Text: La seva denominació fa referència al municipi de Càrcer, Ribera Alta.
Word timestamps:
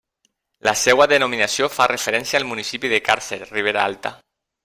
La 0.67 0.71
seva 0.83 1.05
denominació 1.11 1.67
fa 1.75 1.87
referència 1.91 2.41
al 2.41 2.49
municipi 2.53 2.93
de 2.95 3.01
Càrcer, 3.09 3.41
Ribera 3.53 3.87
Alta. 3.93 4.17